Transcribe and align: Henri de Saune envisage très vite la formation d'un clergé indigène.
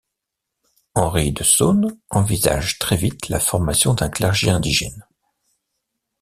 Henri 0.95 1.31
de 1.31 1.43
Saune 1.43 1.95
envisage 2.09 2.79
très 2.79 2.95
vite 2.97 3.29
la 3.29 3.39
formation 3.39 3.93
d'un 3.93 4.09
clergé 4.09 4.49
indigène. 4.49 5.05